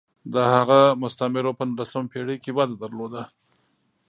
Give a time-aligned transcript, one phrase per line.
[0.33, 3.23] د هغو مستعمرو په نولسمه پېړۍ کې وده درلوده.